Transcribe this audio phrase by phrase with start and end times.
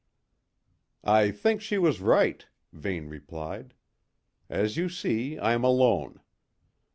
[1.03, 3.75] "I think she was right," Vane replied.
[4.49, 6.21] "As you see, I'm alone.